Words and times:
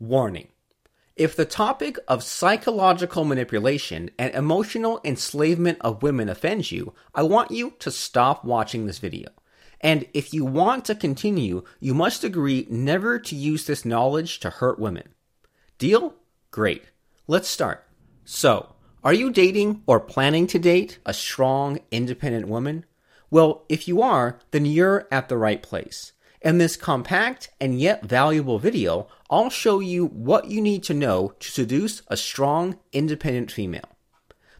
Warning. 0.00 0.48
If 1.16 1.34
the 1.34 1.44
topic 1.44 1.98
of 2.06 2.22
psychological 2.22 3.24
manipulation 3.24 4.10
and 4.16 4.32
emotional 4.32 5.00
enslavement 5.02 5.78
of 5.80 6.04
women 6.04 6.28
offends 6.28 6.70
you, 6.70 6.94
I 7.16 7.24
want 7.24 7.50
you 7.50 7.72
to 7.80 7.90
stop 7.90 8.44
watching 8.44 8.86
this 8.86 9.00
video. 9.00 9.30
And 9.80 10.06
if 10.14 10.32
you 10.32 10.44
want 10.44 10.84
to 10.84 10.94
continue, 10.94 11.64
you 11.80 11.94
must 11.94 12.22
agree 12.22 12.68
never 12.70 13.18
to 13.18 13.34
use 13.34 13.66
this 13.66 13.84
knowledge 13.84 14.38
to 14.40 14.50
hurt 14.50 14.78
women. 14.78 15.08
Deal? 15.78 16.14
Great. 16.52 16.84
Let's 17.26 17.48
start. 17.48 17.84
So, 18.24 18.76
are 19.02 19.12
you 19.12 19.32
dating 19.32 19.82
or 19.86 19.98
planning 19.98 20.46
to 20.48 20.60
date 20.60 20.98
a 21.04 21.12
strong, 21.12 21.80
independent 21.90 22.46
woman? 22.46 22.84
Well, 23.30 23.64
if 23.68 23.88
you 23.88 24.00
are, 24.00 24.38
then 24.52 24.64
you're 24.64 25.08
at 25.10 25.28
the 25.28 25.36
right 25.36 25.62
place. 25.62 26.12
In 26.40 26.58
this 26.58 26.76
compact 26.76 27.50
and 27.60 27.80
yet 27.80 28.04
valuable 28.04 28.58
video, 28.58 29.08
I'll 29.28 29.50
show 29.50 29.80
you 29.80 30.06
what 30.06 30.46
you 30.48 30.60
need 30.60 30.84
to 30.84 30.94
know 30.94 31.34
to 31.40 31.50
seduce 31.50 32.02
a 32.08 32.16
strong, 32.16 32.78
independent 32.92 33.50
female. 33.50 33.96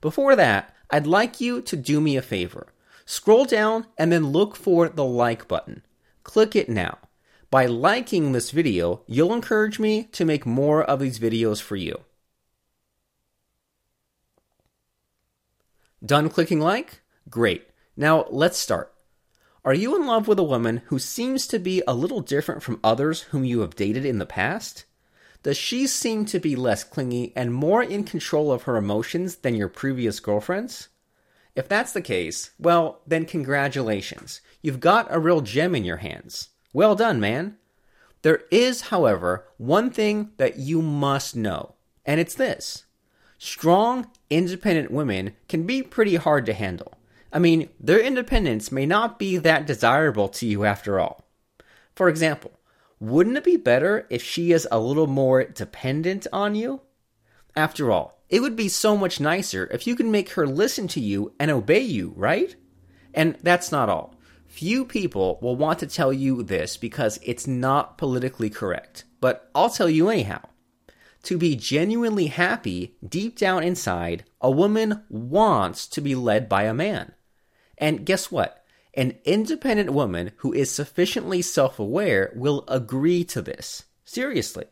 Before 0.00 0.34
that, 0.36 0.74
I'd 0.90 1.06
like 1.06 1.40
you 1.40 1.60
to 1.62 1.76
do 1.76 2.00
me 2.00 2.16
a 2.16 2.22
favor. 2.22 2.72
Scroll 3.04 3.44
down 3.44 3.86
and 3.98 4.10
then 4.10 4.28
look 4.32 4.56
for 4.56 4.88
the 4.88 5.04
like 5.04 5.46
button. 5.48 5.82
Click 6.22 6.56
it 6.56 6.68
now. 6.68 6.98
By 7.50 7.66
liking 7.66 8.32
this 8.32 8.50
video, 8.50 9.02
you'll 9.06 9.32
encourage 9.32 9.78
me 9.78 10.04
to 10.12 10.24
make 10.24 10.46
more 10.46 10.82
of 10.82 10.98
these 10.98 11.18
videos 11.18 11.60
for 11.62 11.76
you. 11.76 12.00
Done 16.04 16.28
clicking 16.28 16.60
like? 16.60 17.02
Great. 17.28 17.68
Now 17.96 18.26
let's 18.30 18.58
start. 18.58 18.95
Are 19.66 19.74
you 19.74 19.96
in 19.96 20.06
love 20.06 20.28
with 20.28 20.38
a 20.38 20.44
woman 20.44 20.82
who 20.86 21.00
seems 21.00 21.48
to 21.48 21.58
be 21.58 21.82
a 21.88 21.92
little 21.92 22.20
different 22.20 22.62
from 22.62 22.78
others 22.84 23.22
whom 23.22 23.44
you 23.44 23.62
have 23.62 23.74
dated 23.74 24.04
in 24.04 24.20
the 24.20 24.24
past? 24.24 24.84
Does 25.42 25.56
she 25.56 25.88
seem 25.88 26.24
to 26.26 26.38
be 26.38 26.54
less 26.54 26.84
clingy 26.84 27.32
and 27.34 27.52
more 27.52 27.82
in 27.82 28.04
control 28.04 28.52
of 28.52 28.62
her 28.62 28.76
emotions 28.76 29.38
than 29.38 29.56
your 29.56 29.68
previous 29.68 30.20
girlfriends? 30.20 30.86
If 31.56 31.68
that's 31.68 31.92
the 31.92 32.00
case, 32.00 32.50
well, 32.60 33.00
then 33.08 33.24
congratulations. 33.24 34.40
You've 34.62 34.78
got 34.78 35.08
a 35.10 35.18
real 35.18 35.40
gem 35.40 35.74
in 35.74 35.82
your 35.82 35.96
hands. 35.96 36.50
Well 36.72 36.94
done, 36.94 37.18
man. 37.18 37.56
There 38.22 38.44
is, 38.52 38.82
however, 38.82 39.48
one 39.56 39.90
thing 39.90 40.30
that 40.36 40.60
you 40.60 40.80
must 40.80 41.34
know, 41.34 41.74
and 42.04 42.20
it's 42.20 42.36
this. 42.36 42.84
Strong, 43.36 44.12
independent 44.30 44.92
women 44.92 45.34
can 45.48 45.66
be 45.66 45.82
pretty 45.82 46.14
hard 46.14 46.46
to 46.46 46.52
handle. 46.52 46.96
I 47.32 47.38
mean, 47.38 47.68
their 47.80 48.00
independence 48.00 48.70
may 48.72 48.86
not 48.86 49.18
be 49.18 49.36
that 49.36 49.66
desirable 49.66 50.28
to 50.28 50.46
you 50.46 50.64
after 50.64 50.98
all. 51.00 51.24
For 51.94 52.08
example, 52.08 52.52
wouldn't 52.98 53.36
it 53.36 53.44
be 53.44 53.56
better 53.56 54.06
if 54.10 54.22
she 54.22 54.52
is 54.52 54.66
a 54.70 54.78
little 54.78 55.06
more 55.06 55.44
dependent 55.44 56.26
on 56.32 56.54
you? 56.54 56.80
After 57.54 57.90
all, 57.90 58.18
it 58.28 58.40
would 58.40 58.56
be 58.56 58.68
so 58.68 58.96
much 58.96 59.20
nicer 59.20 59.68
if 59.72 59.86
you 59.86 59.94
could 59.94 60.06
make 60.06 60.30
her 60.30 60.46
listen 60.46 60.88
to 60.88 61.00
you 61.00 61.32
and 61.38 61.50
obey 61.50 61.80
you, 61.80 62.12
right? 62.16 62.54
And 63.14 63.36
that's 63.42 63.70
not 63.70 63.88
all. 63.88 64.14
Few 64.46 64.84
people 64.84 65.38
will 65.42 65.56
want 65.56 65.78
to 65.80 65.86
tell 65.86 66.12
you 66.12 66.42
this 66.42 66.76
because 66.76 67.18
it's 67.22 67.46
not 67.46 67.98
politically 67.98 68.50
correct, 68.50 69.04
but 69.20 69.50
I'll 69.54 69.70
tell 69.70 69.88
you 69.88 70.08
anyhow. 70.08 70.40
To 71.24 71.38
be 71.38 71.56
genuinely 71.56 72.26
happy, 72.26 72.96
deep 73.06 73.38
down 73.38 73.64
inside, 73.64 74.24
a 74.40 74.50
woman 74.50 75.04
wants 75.08 75.86
to 75.88 76.00
be 76.00 76.14
led 76.14 76.48
by 76.48 76.64
a 76.64 76.74
man. 76.74 77.12
And 77.78 78.06
guess 78.06 78.30
what? 78.30 78.64
An 78.94 79.18
independent 79.24 79.90
woman 79.90 80.32
who 80.38 80.52
is 80.52 80.70
sufficiently 80.70 81.42
self 81.42 81.78
aware 81.78 82.32
will 82.34 82.64
agree 82.68 83.24
to 83.24 83.42
this. 83.42 83.84
Seriously. 84.04 84.66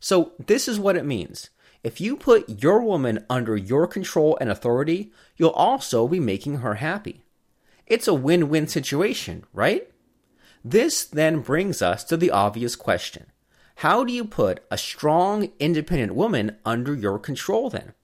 So, 0.00 0.32
this 0.44 0.66
is 0.66 0.80
what 0.80 0.96
it 0.96 1.04
means. 1.04 1.50
If 1.84 2.00
you 2.00 2.16
put 2.16 2.62
your 2.62 2.82
woman 2.82 3.24
under 3.28 3.56
your 3.56 3.86
control 3.86 4.38
and 4.40 4.50
authority, 4.50 5.12
you'll 5.36 5.50
also 5.50 6.08
be 6.08 6.20
making 6.20 6.58
her 6.58 6.74
happy. 6.74 7.22
It's 7.86 8.08
a 8.08 8.14
win 8.14 8.48
win 8.48 8.68
situation, 8.68 9.44
right? 9.52 9.88
This 10.64 11.04
then 11.04 11.40
brings 11.40 11.82
us 11.82 12.04
to 12.04 12.16
the 12.16 12.30
obvious 12.30 12.76
question 12.76 13.26
How 13.82 14.04
do 14.04 14.12
you 14.12 14.24
put 14.24 14.64
a 14.70 14.78
strong, 14.78 15.50
independent 15.58 16.14
woman 16.14 16.56
under 16.64 16.94
your 16.94 17.18
control 17.18 17.68
then? 17.68 17.94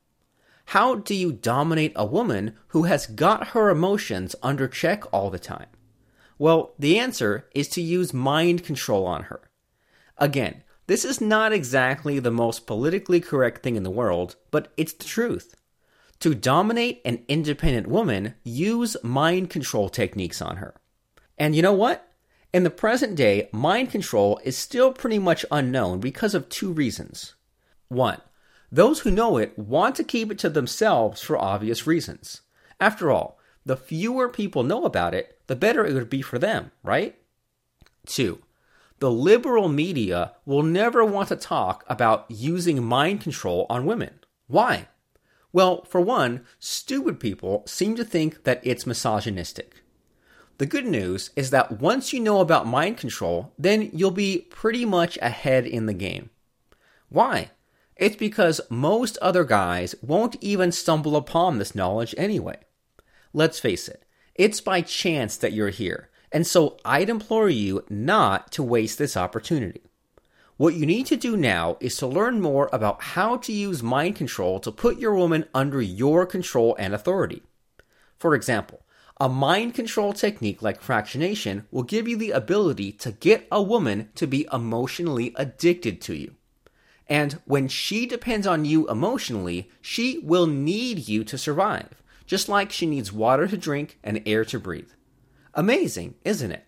How 0.75 0.97
do 0.97 1.15
you 1.15 1.31
dominate 1.31 1.93
a 1.95 2.05
woman 2.05 2.57
who 2.71 2.83
has 2.83 3.07
got 3.07 3.51
her 3.51 3.71
emotions 3.71 4.35
under 4.43 4.67
check 4.67 5.05
all 5.15 5.31
the 5.31 5.39
time? 5.39 5.69
Well, 6.37 6.73
the 6.81 6.99
answer 6.99 7.47
is 7.55 7.69
to 7.69 7.81
use 7.81 8.13
mind 8.13 8.65
control 8.65 9.07
on 9.07 9.23
her. 9.31 9.49
Again, 10.17 10.65
this 10.89 11.05
is 11.05 11.21
not 11.21 11.53
exactly 11.53 12.19
the 12.19 12.33
most 12.33 12.67
politically 12.67 13.21
correct 13.21 13.63
thing 13.63 13.77
in 13.77 13.85
the 13.85 13.89
world, 13.89 14.35
but 14.51 14.73
it's 14.77 14.95
the 14.95 15.05
truth. 15.05 15.55
To 16.19 16.35
dominate 16.35 17.01
an 17.05 17.23
independent 17.29 17.87
woman, 17.87 18.35
use 18.43 18.97
mind 19.05 19.49
control 19.49 19.89
techniques 19.89 20.43
on 20.43 20.57
her. 20.57 20.75
And 21.39 21.55
you 21.55 21.63
know 21.63 21.73
what? 21.73 22.08
In 22.51 22.63
the 22.63 22.71
present 22.71 23.15
day, 23.15 23.51
mind 23.53 23.91
control 23.91 24.41
is 24.43 24.57
still 24.57 24.91
pretty 24.93 25.19
much 25.19 25.45
unknown 25.51 26.01
because 26.01 26.35
of 26.35 26.49
two 26.49 26.73
reasons. 26.73 27.35
One, 27.89 28.23
those 28.73 29.01
who 29.01 29.11
know 29.11 29.37
it 29.37 29.59
want 29.59 29.97
to 29.97 30.05
keep 30.05 30.33
it 30.33 30.39
to 30.41 30.49
themselves 30.49 31.21
for 31.21 31.37
obvious 31.37 31.87
reasons. 31.87 32.41
After 32.81 33.11
all, 33.11 33.39
the 33.67 33.77
fewer 33.77 34.31
people 34.31 34.63
know 34.63 34.85
about 34.85 35.13
it, 35.13 35.39
the 35.47 35.57
better 35.57 35.85
it 35.85 35.93
would 35.93 36.09
be 36.09 36.23
for 36.23 36.39
them, 36.39 36.71
right? 36.83 37.17
Two, 38.07 38.43
the 38.99 39.11
liberal 39.11 39.69
media 39.69 40.33
will 40.47 40.63
never 40.63 41.05
want 41.05 41.29
to 41.29 41.37
talk 41.37 41.85
about 41.87 42.25
using 42.31 42.83
mind 42.83 43.21
control 43.21 43.67
on 43.69 43.85
women. 43.85 44.21
Why? 44.47 44.89
Well, 45.53 45.85
for 45.85 46.01
one, 46.01 46.47
stupid 46.59 47.21
people 47.21 47.65
seem 47.67 47.95
to 47.97 48.05
think 48.05 48.45
that 48.45 48.61
it's 48.65 48.87
misogynistic. 48.87 49.83
The 50.59 50.67
good 50.67 50.87
news 50.87 51.31
is 51.37 51.51
that 51.51 51.81
once 51.81 52.13
you 52.13 52.19
know 52.19 52.41
about 52.41 52.67
mind 52.67 52.99
control, 52.99 53.53
then 53.57 53.91
you'll 53.93 54.11
be 54.11 54.49
pretty 54.51 54.85
much 54.85 55.17
ahead 55.23 55.67
in 55.67 55.87
the 55.87 55.95
game. 55.95 56.31
Why? 57.09 57.53
It's 57.97 58.17
because 58.17 58.61
most 58.69 59.19
other 59.19 59.45
guys 59.45 59.95
won't 60.03 60.37
even 60.41 60.73
stumble 60.73 61.15
upon 61.15 61.59
this 61.59 61.77
knowledge 61.77 62.15
anyway. 62.19 62.59
Let's 63.33 63.61
face 63.61 63.89
it, 63.89 64.05
it's 64.35 64.61
by 64.61 64.81
chance 64.81 65.37
that 65.37 65.53
you're 65.53 65.69
here, 65.69 66.11
and 66.33 66.45
so 66.45 66.79
I'd 66.85 67.09
implore 67.09 67.49
you 67.49 67.85
not 67.89 68.51
to 68.53 68.63
waste 68.63 68.99
this 68.99 69.17
opportunity. 69.17 69.83
What 70.57 70.75
you 70.75 70.87
need 70.87 71.07
to 71.07 71.17
do 71.17 71.37
now 71.37 71.77
is 71.79 71.97
to 71.99 72.07
learn 72.09 72.41
more 72.41 72.69
about 72.73 73.01
how 73.01 73.37
to 73.37 73.53
use 73.53 73.81
mind 73.81 74.17
control 74.17 74.59
to 74.61 74.73
put 74.73 74.99
your 74.99 75.15
woman 75.15 75.45
under 75.55 75.81
your 75.81 76.27
control 76.27 76.75
and 76.81 76.95
authority. 76.95 77.43
For 78.17 78.35
example, 78.35 78.83
a 79.21 79.29
mind 79.29 79.75
control 79.75 80.13
technique 80.13 80.63
like 80.63 80.81
fractionation 80.81 81.65
will 81.73 81.83
give 81.83 82.07
you 82.07 82.17
the 82.17 82.31
ability 82.31 82.93
to 82.93 83.11
get 83.11 83.49
a 83.51 83.61
woman 83.61 84.09
to 84.15 84.29
be 84.29 84.47
emotionally 84.53 85.33
addicted 85.35 86.01
to 86.01 86.15
you. 86.15 86.37
And 87.09 87.33
when 87.45 87.67
she 87.67 88.07
depends 88.07 88.47
on 88.47 88.65
you 88.65 88.89
emotionally, 88.89 89.71
she 89.81 90.19
will 90.23 90.47
need 90.47 91.09
you 91.09 91.25
to 91.25 91.39
survive, 91.39 92.01
just 92.27 92.49
like 92.49 92.71
she 92.71 92.87
needs 92.87 93.13
water 93.13 93.49
to 93.49 93.57
drink 93.57 93.99
and 94.05 94.23
air 94.25 94.45
to 94.45 94.61
breathe. 94.61 94.91
Amazing, 95.55 96.15
isn't 96.25 96.53
it? 96.53 96.65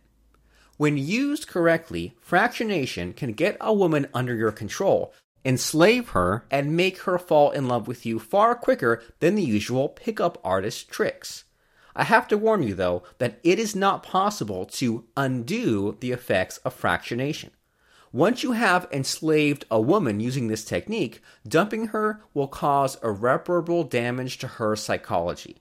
When 0.77 0.97
used 0.97 1.47
correctly, 1.47 2.17
fractionation 2.27 3.15
can 3.15 3.35
get 3.35 3.59
a 3.61 3.73
woman 3.73 4.09
under 4.13 4.35
your 4.35 4.51
control, 4.51 5.13
enslave 5.45 6.11
her, 6.11 6.47
and 6.51 6.77
make 6.77 7.01
her 7.03 7.19
fall 7.19 7.51
in 7.51 7.69
love 7.69 7.87
with 7.87 8.05
you 8.05 8.19
far 8.19 8.57
quicker 8.57 9.03
than 9.21 9.37
the 9.37 9.45
usual 9.45 9.89
pickup 9.89 10.41
artist 10.43 10.89
tricks. 10.91 11.45
I 11.95 12.05
have 12.05 12.29
to 12.29 12.39
warn 12.39 12.63
you, 12.63 12.75
though, 12.75 13.03
that 13.19 13.41
it 13.43 13.59
is 13.59 13.75
not 13.75 14.03
possible 14.03 14.65
to 14.67 15.05
undo 15.17 15.97
the 16.01 16.13
effects 16.13 16.59
of 16.59 16.81
fractionation. 16.81 17.51
Once 18.13 18.43
you 18.43 18.53
have 18.53 18.89
enslaved 18.91 19.65
a 19.71 19.81
woman 19.81 20.19
using 20.19 20.49
this 20.49 20.65
technique, 20.65 21.23
dumping 21.47 21.87
her 21.89 22.23
will 22.35 22.49
cause 22.49 22.99
irreparable 23.05 23.85
damage 23.85 24.39
to 24.39 24.47
her 24.49 24.75
psychology. 24.75 25.59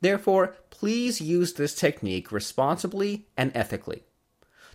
Therefore, 0.00 0.56
please 0.70 1.20
use 1.20 1.52
this 1.52 1.74
technique 1.74 2.32
responsibly 2.32 3.26
and 3.36 3.52
ethically. 3.54 4.02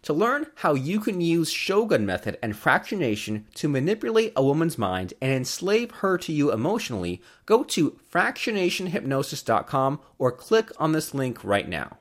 To 0.04 0.14
learn 0.14 0.48
how 0.56 0.74
you 0.74 1.00
can 1.00 1.22
use 1.22 1.52
Shogun 1.52 2.06
method 2.06 2.38
and 2.42 2.54
fractionation 2.54 3.44
to 3.56 3.68
manipulate 3.68 4.34
a 4.36 4.44
woman's 4.44 4.78
mind 4.78 5.14
and 5.22 5.32
enslave 5.32 5.92
her 5.92 6.18
to 6.20 6.32
you 6.32 6.52
emotionally, 6.52 7.22
go 7.46 7.64
to 7.66 8.00
fractionationhypnosis.com 8.12 10.00
or 10.18 10.32
click 10.32 10.72
on 10.78 10.94
this 10.94 11.14
link 11.14 11.44
right 11.44 11.68
now. 11.68 11.98